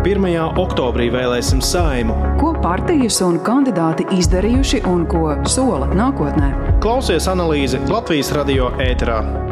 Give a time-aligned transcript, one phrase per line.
[0.00, 0.56] 1.
[0.56, 2.14] oktobrī vēlēsim saimu.
[2.40, 6.48] Ko partijas un kandidāti izdarījuši un ko sola nākotnē?
[6.80, 9.49] Klausies analīzi Latvijas radio ēterā.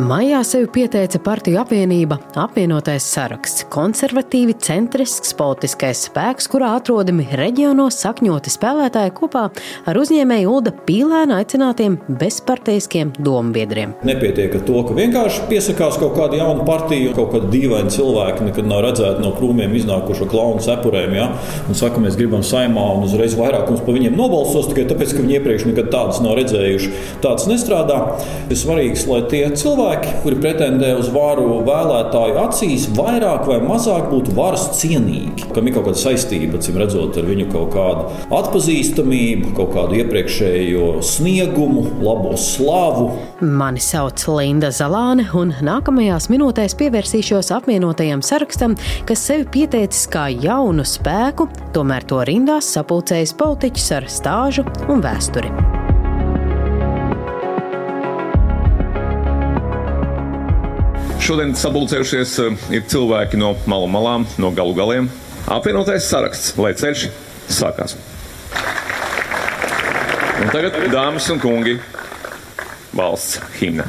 [0.00, 8.52] Maijā sevi pieteica partiju apvienība, apvienotais saraksts, konservatīvi centrisks politiskais spēks, kurā atrodami reģionos sakņoti
[8.54, 9.42] spēlētāji kopā
[9.90, 13.92] ar uzņēmēju Ulda Pīlēna aicinātiem bezparteiskiem dombiedriem.
[14.08, 18.70] Nepietiek ar to, ka vienkārši piesakās kaut kāda jauna partija, kaut kāda dīvaina cilvēka, nekad
[18.70, 21.28] nav redzēta no krūmiem iznākušo klaunu cepurēm, ja?
[21.68, 25.38] un saka, mēs gribam saimā un uzreiz vairākums par viņiem nobalsos tikai tāpēc, ka viņi
[25.42, 26.96] iepriekš nekad tādas nav redzējuši.
[27.20, 28.00] Tāds nestrādā.
[28.48, 34.10] Ir svarīgs, lai tie cilvēki, cilvēki, kuri pretendē uz varu vēlētāju acīs, vairāk vai mazāk
[34.10, 35.50] būtu varas cienīgi.
[35.54, 41.00] Kam ir kaut kāda saistība, cim redzot, ar viņu kaut kādu atpazīstamību, kaut kādu iepriekšējo
[41.02, 43.10] sniegumu, labo slavu.
[43.40, 48.76] Mani sauc Linda Zalāne, un nākamajās minūtēs pievērsīšos apvienotajam sarakstam,
[49.08, 55.79] kas sevi pieteicis kā jaunu spēku, tomēr to rindās sapulcējis politiķis ar stāžu un vēsturi.
[61.30, 65.06] Šodien sapulcējušies eh, ir cilvēki no malu malām, no galu galiem.
[65.46, 67.04] Apvienotais saraksts, lai ceļš
[67.54, 67.94] sākās.
[70.42, 71.76] Un tagad, dāmas un kungi,
[72.98, 73.86] valsts himna.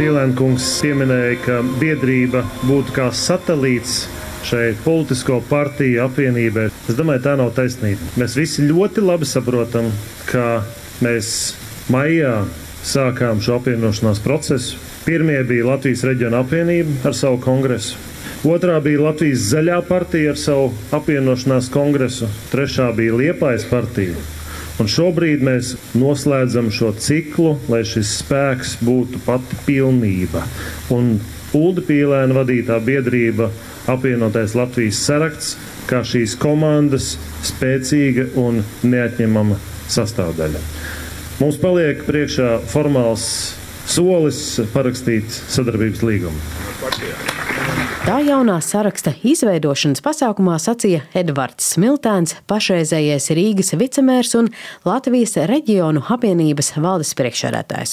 [0.00, 4.06] Pielēnkungs pieminēja, ka biedrība būtu kā satelīts
[4.48, 6.70] šai politisko partiju apvienībai.
[6.88, 8.08] Es domāju, tā nav taisnība.
[8.16, 9.90] Mēs visi ļoti labi saprotam,
[10.30, 10.62] ka
[11.04, 11.34] mēs
[11.92, 12.46] maijā
[12.80, 14.80] sākām šo apvienošanās procesu.
[15.04, 18.00] Pirmie bija Latvijas reģiona apvienība ar savu kongresu.
[18.48, 22.32] Otrā bija Latvijas zaļā partija ar savu apvienošanās kongresu.
[22.54, 24.16] Trešā bija Liepājas partija
[24.80, 30.46] Un šobrīd mēs noslēdzam šo ciklu, lai šis spēks būtu pati pilnība.
[30.94, 31.18] Un
[31.56, 33.50] Ulda Pīlēna vadītā biedrība
[33.90, 35.56] apvienotais Latvijas saraksts,
[35.90, 39.58] kā šīs komandas spēcīga un neatņemama
[39.90, 40.62] sastāvdaļa.
[41.40, 43.26] Mums paliek priekšā formāls
[43.90, 44.40] solis
[44.74, 46.48] parakstīt sadarbības līgumu.
[46.80, 47.39] Partijā.
[48.10, 54.48] Tā jaunā saraksta izveidošanas pasākumā sacīja Edvards Smiltēns, pašreizējais Rīgas vicemērs un
[54.82, 57.92] Latvijas reģionu apvienības valdes priekšsēdētājs.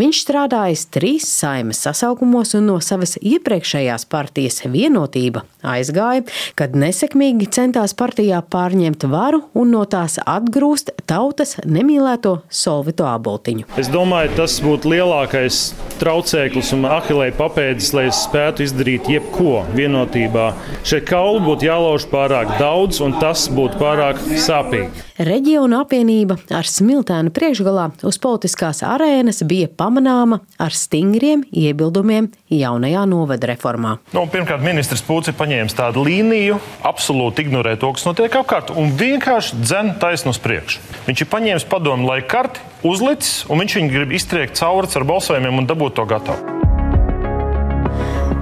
[0.00, 6.24] Viņš strādājis trīs saimas sasaukumos un no savas iepriekšējās partijas vienotība aizgāja,
[6.56, 13.68] kad nesekmīgi centās partijā pārņemt varu un no tās atgrūst tautas nemīlēto solvitu aboltiņu.
[13.76, 15.66] Es domāju, tas būtu lielākais
[16.00, 20.50] traucēklis un ahilēja papēdis, lai es spētu izdarīt jebko ko vienotībā.
[20.86, 25.04] Šie kauli būtu jālauž pārāk daudz, un tas būtu pārāk sāpīgi.
[25.18, 33.50] Reģiona apvienība ar smiltēnu priekšgalā uz politiskās arēnas bija pamanāma ar stingriem iebildumiem jaunajā novada
[33.50, 33.96] reformā.
[34.14, 38.94] Nu, pirmkārt, ministrs Pūcis ir paņēmis tādu līniju, absolūti ignorē to, kas notiek apkārt, un
[38.98, 40.82] vienkārši dzen taisnu uz priekšu.
[41.08, 45.62] Viņš ir paņēmis padomu laika karti, uzlicis, un viņš viņu grib iztriekt cauri ar balsojumiem
[45.62, 46.56] un dabūt to gatavu.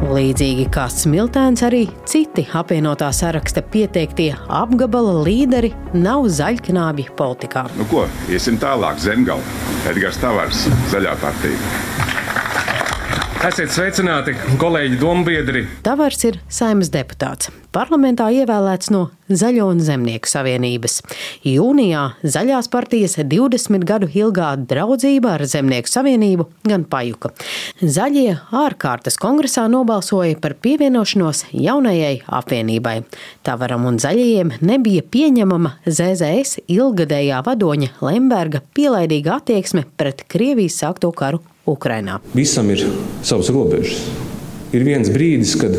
[0.07, 7.67] Līdzīgi kā Smiltēns, arī citi apvienotā saraksta pieteiktie apgabala līderi nav zaļknābi politikā.
[7.75, 9.43] Nu ko, iesim tālāk, Zemgala,
[9.91, 12.26] Edgars Tavars, Zaļā partija.
[13.47, 15.61] Esiet sveicināti, kolēģi, dombiedri.
[15.87, 17.53] Tavars ir saimnes deputāts.
[17.71, 20.97] Parlamentā ievēlēts no Zaļo un Zemnieku savienības.
[21.47, 27.31] Jūnijā Zaļās partijas 20 gadu ilgā draudzība ar Zemnieku savienību gan pajuka.
[27.79, 32.99] Zaļie ārkārtas kongresā nobalsoja par pievienošanos jaunajai apvienībai.
[33.47, 41.47] Tavaram un zaļajiem nebija pieņemama ZZS ilgadējā vadoņa Lemberga pielaidīga attieksme pret Krievijas sākto karu
[41.67, 42.21] Ukrainā.
[42.35, 42.85] Visam ir
[43.27, 44.01] savs robežas.
[44.75, 45.77] Ir viens brīdis, kad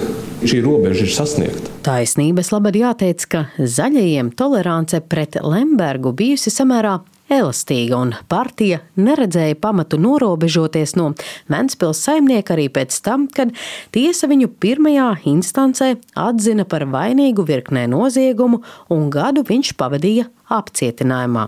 [0.47, 1.73] šī robeža ir sasniegta.
[1.87, 6.99] Taisnības labad jāteic, ka zaļajiem tolerance pret Lembergu bijusi samērā
[7.33, 11.11] elastīga, un partija neredzēja pamatu norobežoties no
[11.51, 13.53] Ventspils saimnieka arī pēc tam, kad
[13.95, 18.61] tiesa viņu pirmajā instancē atzina par vainīgu virknē noziegumu,
[18.93, 21.47] un gadu viņš pavadīja apcietinājumā.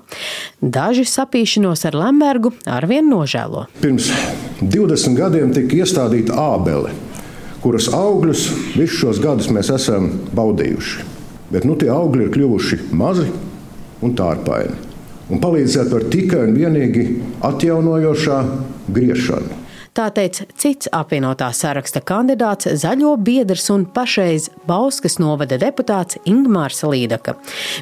[0.60, 3.68] Daži sapīšanos ar Lembergu arvien nožēlo.
[3.80, 4.12] Pirms
[4.60, 6.92] 20 gadiem tika iestādīta ābele,
[7.64, 11.08] kuras augļus visus šos gadus mēs esam baudījuši.
[11.50, 13.26] Bet nu, tie augļi ir kļuvuši mazi
[14.06, 14.89] un tārpaini
[15.30, 17.08] un palīdzēt var tikai un vienīgi
[17.50, 18.44] atjaunojošā
[18.94, 19.66] griešana.
[20.00, 27.34] Tā teica cits apvienotā saraksta kandidāts, zaļo biedrs un pašreiz Bauskas novada deputāts Ingmārs Līdaka.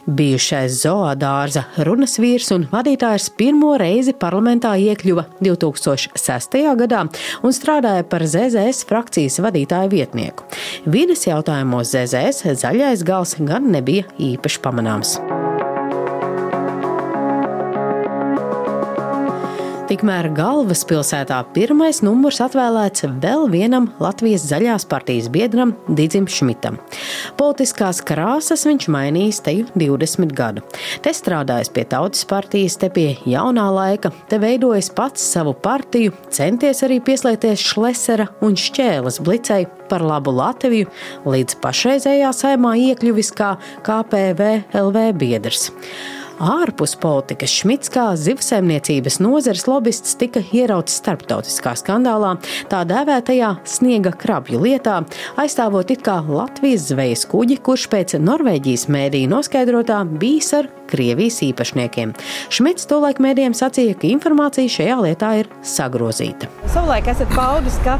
[0.07, 6.57] Bijušais zoodārza runas vīrs un vadītājs pirmo reizi parlamentā iekļuva 2006.
[6.79, 7.03] gadā
[7.43, 10.47] un strādāja par ZZS frakcijas vadītāju vietnieku.
[10.87, 15.19] Vides jautājumos ZZS zaļais gals gan nebija īpaši pamanāms.
[19.87, 26.75] Tikmēr galvaspilsētā pirmais numurs atvēlēts vēl vienam Latvijas zaļās partijas biedram Digim Šmitam.
[27.39, 30.65] Politiskās krāsas viņš mainījis teju 20 gadu.
[31.05, 36.83] Te strādājis pie tautas partijas, te pie jaunā laika, te veidojis pats savu partiju, centies
[36.83, 40.91] arī pieslēgties Šlesera un Šķēles blicei par labu Latviju,
[41.23, 43.55] līdz pašreizējā saimā iekļuvis kā
[43.87, 44.53] KPV
[44.83, 45.69] LV biedrs.
[46.37, 52.35] Ārpus politikas Šmits kā zivsaimniecības nozares lobbyists tika ierauts starptautiskā skandālā,
[52.69, 54.99] tā dēvētajā sniega krabju lietā,
[55.41, 62.13] aizstāvot it kā Latvijas zvejas kuģi, kurš pēc Norvēģijas mēdīja noskaidrotā bijis ar Krievijas īpašniekiem.
[62.53, 66.49] Šmits tolaik mēdījiem sacīja, ka informācija šajā lietā ir sagrozīta.
[66.71, 67.97] Savulaik esat paudis, ka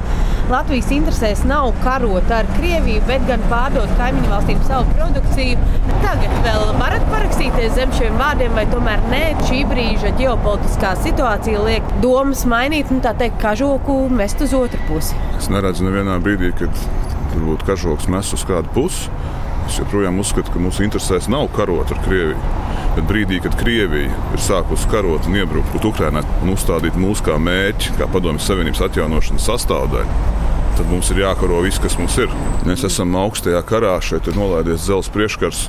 [0.47, 5.57] Latvijas interesēs nav karot ar Krieviju, bet gan pārdot kaimiņu valstīm savu produkciju.
[6.05, 11.91] Tagad vēl varat parakstīties zem šiem vārdiem, vai tomēr nē, šī brīža ģeopolitiskā situācija liek
[12.03, 15.19] domas mainīt, nu tā teikt, kažoku mest uz otru pusi.
[15.35, 16.85] Es neredzu nevienā brīdī, kad
[17.33, 19.11] varbūt kažoks mes uz kādu pusi.
[19.67, 22.39] Es joprojām uzskatu, ka mūsu interesēs nav karot ar Krieviju.
[22.97, 27.93] Bet brīdī, kad Krievija ir sākusi karot un iebrukt Ukrajinā un uzstādīt mūs kā mērķi,
[27.99, 30.19] kā Padomju Savienības atjaunošanas sastāvdaļu,
[30.79, 32.33] tad mums ir jākaro viss, kas mums ir.
[32.65, 35.67] Mēs esam augstajā karā, šeit ir nolaidies dzelzs priekškars.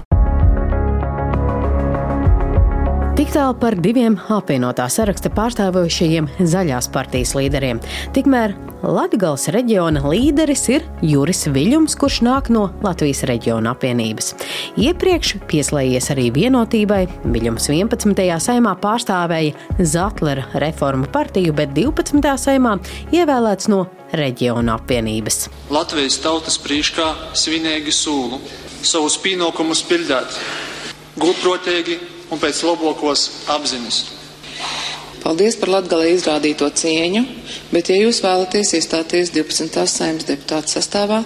[3.29, 7.77] Tik tālu par diviem apvienotā saraksta pārstāvojušajiem zaļās partijas līderiem.
[8.17, 14.33] Tikmēr Latvijas reģiona līderis ir Juris Viļņums, kurš nāk no Latvijas reģiona apvienības.
[14.81, 17.03] Iepriekš pieslēdzies arī vienotībai.
[17.29, 18.25] Viļņums 11.
[18.49, 22.25] saimā pārstāvēja Zatlera reformu partiju, bet 12.
[22.49, 22.79] saimā
[23.13, 23.85] ievēlēts no
[24.17, 25.51] reģiona apvienības.
[25.69, 28.41] Latvijas tautas prīškā svinīgi sūlu
[28.81, 30.47] savus pienākumus pildīt,
[31.21, 33.99] gudprātīgi un pēc labākos apziņas.
[35.19, 37.25] Paldies par Latgalē izrādīto cieņu,
[37.73, 39.83] bet, ja jūs vēlaties iestāties 12.
[39.91, 41.19] saimnes deputāta sastāvā,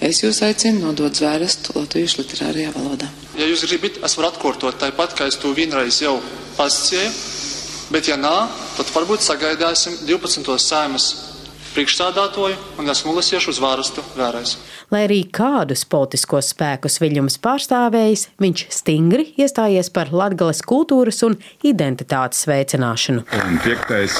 [0.00, 3.10] es jūs aicinu nodot zvērestu latviešu literārajā valodā.
[3.36, 6.16] Ja jūs gribat, es varu atkārtot tāpat, kā es to vienreiz jau
[6.56, 7.10] pascēju,
[7.90, 8.36] bet, ja nā,
[8.78, 10.56] tad varbūt sagaidāsim 12.
[10.62, 11.10] saimnes
[11.74, 14.56] priekšstādātoju un esmu lasījuši uz vārastu vēlreiz.
[14.90, 22.46] Lai arī kādus politiskos spēkus Viļņums pārstāvējis, viņš stingri iestājies par latgales kultūras un identitātes
[22.50, 23.26] veicināšanu.
[23.40, 24.18] Un piektais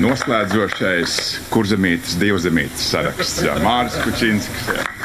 [0.00, 1.18] noslēdzošais
[1.52, 4.72] kurzemītes, divzemītes saraksts- Māris Kučinskis.
[4.72, 4.97] Jā.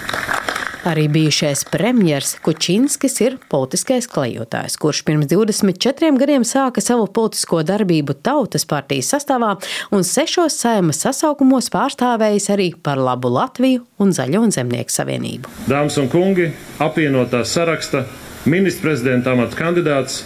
[0.84, 8.18] Arī bijušais premjerministrs Kučinskis ir politiskais klejotājs, kurš pirms 24 gadiem sāka savu politisko darbību
[8.20, 9.54] Tautas partijas sastāvā
[9.96, 15.56] un sešos saimas sasaukumos pārstāvējis arī par labu Latviju un Zaļo un Zemnieku savienību.
[15.72, 16.50] Dāmas un kungi,
[16.84, 18.04] apvienotā saraksta
[18.44, 20.26] ministra prezidenta amata kandidāts,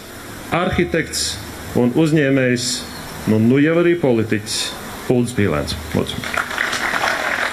[0.58, 1.30] arhitekts
[1.78, 2.74] un uzņēmējs,
[3.30, 4.62] nu, nu jau arī politiķis
[5.14, 5.78] Ulrichs Pīlēns.
[5.94, 6.47] Lūdzu.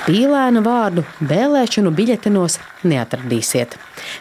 [0.04, 3.78] Pīlēna vārdu vēlēšanu biļetenos neatradīsiet.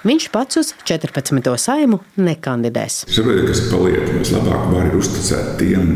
[0.08, 1.50] Viņš pats uz 14.
[1.60, 3.02] saimu nekandidēs.
[3.12, 5.90] Saprotiet, kas paliek, mēs labāk varam uzticēt tiem,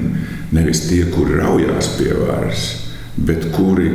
[0.51, 2.65] nevis tie, kuri raujās pie varas,
[3.15, 3.93] bet kuri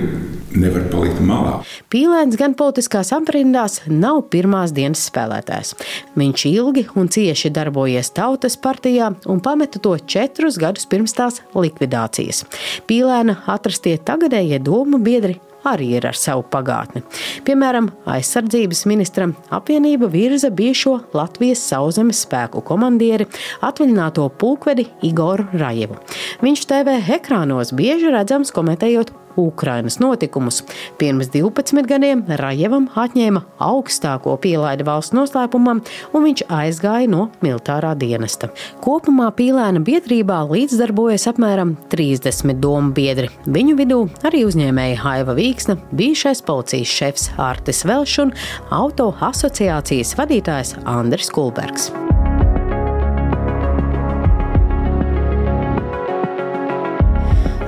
[0.56, 1.58] nevar palikt malā.
[1.92, 5.76] Pīlēns gan politiskās aprindās nav pirmās dienas spēlētājs.
[6.16, 12.46] Viņš ilgi un cieši darbojies Tautas partijā un pameta to četrus gadus pirms tās likvidācijas.
[12.88, 15.36] Pīlēna atrastie tagadējie domu biedri
[15.68, 17.02] arī ir ar savu pagātni.
[17.46, 23.28] Piemēram, aizsardzības ministram apvienība virza bijušo Latvijas sauszemes spēku komandieri,
[23.64, 25.98] atvaļināto pulkvedi Igoru Rajevu.
[26.42, 30.62] Viņš TV ekrānos bieži redzams komentējot Ukrainas notikumus.
[31.00, 38.50] Pirms 12 gadiem Rajevam atņēma augstāko pielaidi valsts noslēpumam, un viņš aizgāja no militārā dienesta.
[38.84, 43.30] Kopumā pīlēna biedrībā līdzdarbojas apmēram 30 domu biedri.
[43.46, 48.34] Viņu vidū arī uzņēmēja Haiva Vīksna, bijušais policijas šefs Artis Velš un
[48.70, 51.92] auto asociācijas vadītājs Andris Kulbergs.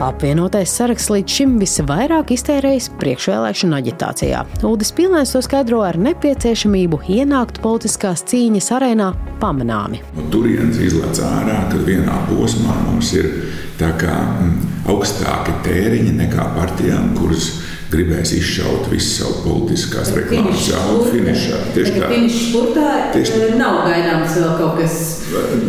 [0.04, 4.42] Apvienotais saraksts līdz šim visvairāk iztērējis priekšvēlēšanu aģitācijā.
[4.68, 9.06] Udis Pilnēns to skaidro ar nepieciešamību ienākt politiskās cīņas arēnā
[9.40, 10.02] pamanāmi.
[10.18, 13.30] No turienes izlaiž ārā, kad vienā posmā mums ir
[13.80, 14.52] kā, m,
[14.92, 17.54] augstāki tēriņi nekā partijām, kuras
[17.94, 21.60] gribēs izšaut visu savu politiskās reklāmas zāli finišā.
[21.76, 22.10] Tieši tā.
[22.10, 23.38] Finiša spurtā Tieši...
[23.38, 24.98] Eh, nav gaidāms vēl kaut kas.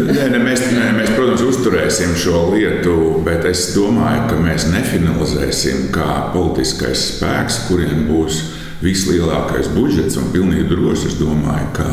[0.10, 5.90] Nē, ne, mēs, nē, mēs, protams, uzturēsim šo lietu, bet es domāju, ka mēs nefinalizēsim
[5.96, 8.42] kā politiskais spēks, kuriem būs
[8.84, 11.90] vislielākais budžets un pilnīgi droši es domāju, ka,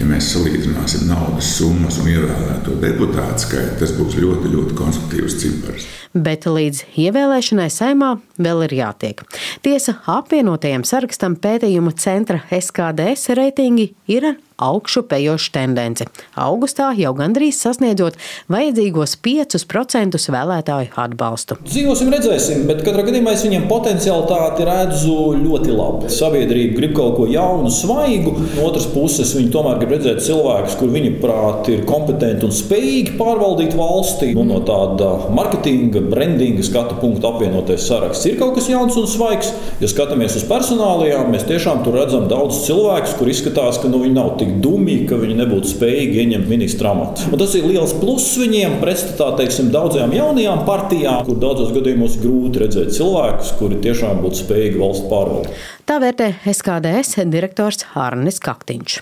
[0.00, 5.88] ja mēs salīdzināsim naudas summas un ievēlēto deputātu skaitu, tas būs ļoti, ļoti konstruktīvs cipars
[6.16, 9.22] bet līdz ievēlēšanai saimā vēl ir jātiek.
[9.64, 16.06] Tiesa, apvienotajam sarakstam pētījumu centra SKDS reitingi ir ar augšupejoša tendence.
[16.36, 18.16] Augustā jau gandrīz sasniedzot
[18.52, 21.58] vajadzīgos 5% vēlētāju atbalstu.
[21.66, 26.12] Dzīvosim, redzēsim, bet katrā gadījumā es viņiem potenciālitāti redzu ļoti labi.
[26.12, 28.34] Sabiedrība grib kaut ko jaunu, svaigu.
[28.56, 33.16] No otras puses, viņi tomēr grib redzēt cilvēkus, kur viņi prāt ir kompetenti un spējīgi
[33.20, 34.32] pārvaldīt valsti.
[34.36, 39.52] Nu, no tāda marketinga, brandinga skatu punktu apvienotais saraksts ir kaut kas jauns un svaigs.
[39.82, 44.16] Ja skatāmies uz personālajām, mēs tiešām tur redzam daudz cilvēku, kur izskatās, ka nu, viņi
[44.16, 47.28] nav tik dumi, ka viņi nebūtu spējīgi ieņemt ministra amatu.
[47.30, 52.64] Un tas ir liels pluss viņiem pretstatā teiksim, daudzajām jaunajām partijām, kur daudzos gadījumos grūti
[52.64, 55.64] redzēt cilvēkus, kuri tiešām būtu spējīgi valsts pārvaldīt.
[55.86, 58.94] Tā vērtē SKDS direktors Arnis Kaktiņš.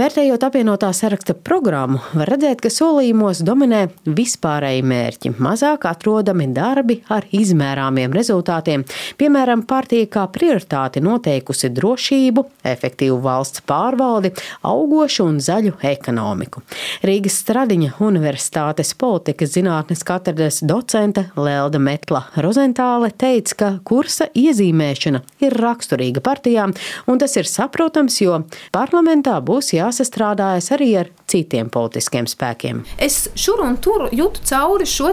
[0.00, 5.34] Vērtējot apvienotā saraksta programmu, var redzēt, ka solījumos dominē vispārēji mērķi.
[5.36, 8.86] Mazāk atrodami darbi ar izmērāmiem rezultātiem.
[9.20, 14.32] Piemēram, partija kā prioritāti noteikusi drošību, efektīvu valsts pārvaldi,
[14.64, 16.64] augošu un zaļu ekonomiku.
[17.04, 25.60] Rīgas Stradiņa Universitātes politikas zinātnes katedras docente Lelda Metla Rozentāle teica, ka kursa iezīmēšana ir
[25.68, 26.74] raksturīga partijām,
[27.10, 28.42] un tas ir saprotams, jo
[28.74, 32.84] parlamentā būs jāsastrādājas arī ar citiem politiskiem spēkiem.
[32.98, 35.10] Es šur un tur jūtu cauri šo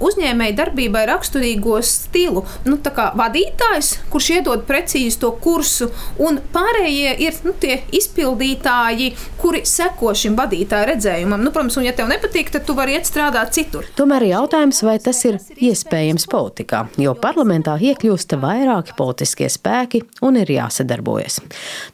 [0.00, 2.44] uzņēmēju darbībai raksturīgo stilu.
[2.66, 2.78] Nu,
[3.18, 5.90] vadītājs, kurš iedod precīzi to kursu,
[6.22, 9.10] un pārējie ir nu, tie izpildītāji,
[9.40, 11.42] kuri seko šim vadītāja redzējumam.
[11.42, 13.88] Nu, protams, un ja tev nepatīk, tad tu vari iet strādāt citur.
[13.98, 20.54] Tomēr jautājums, vai tas ir iespējams politikā, jo parlamentā iekļūst vairāki politiskie spēki un ir
[20.60, 21.40] jāsadarbojas.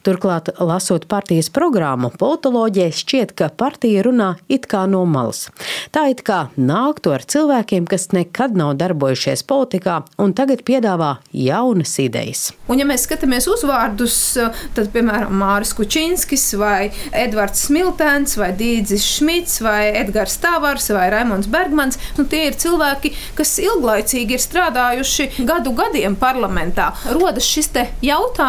[0.05, 5.47] Turklāt, lasot partijas programmu, politoloģijai šķiet, ka partija runā it kā no malas.
[5.95, 11.95] Tā it kā nāktu ar cilvēkiem, kas nekad nav darbojušies politikā un tagad piedāvā jaunas
[12.03, 12.51] idejas.
[12.67, 14.17] Un, ja mēs skatāmies uzvārdus,
[14.75, 21.49] tad, piemēram, Māris Kučinskis vai Edvards Smiltēns vai Dīdzis Šmits vai Edgars Tavars vai Raimons
[21.51, 26.91] Bergmans, nu, tie ir cilvēki, kas ilglaicīgi ir strādājuši gadu gadiem parlamentā.
[27.15, 27.97] Rodas šis jautājums,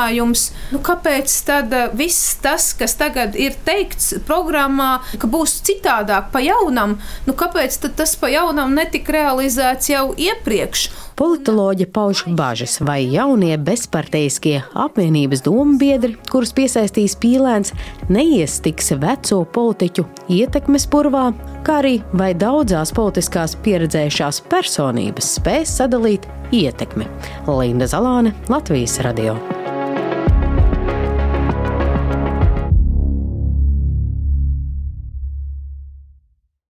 [0.09, 6.31] jautājums, nu, kāpēc tad eh, viss tas, kas tagad ir teikts programmā, ka būs citādāk
[6.33, 10.89] pa jaunam, nu, kāpēc tas pa jaunam netika realizēts jau iepriekš?
[11.19, 17.75] Politoloģi pauž bažas, vai jaunie bezparteiskie apvienības dombiedri, kurus piesaistīs pīlēns,
[18.09, 21.33] neiestiks veco politiķu ietekmes purvā,
[21.67, 27.11] kā arī vai daudzās politiskās pieredzējušās personības spēs sadalīt ietekmi.
[27.51, 29.35] Linda Zalāne, Latvijas radio.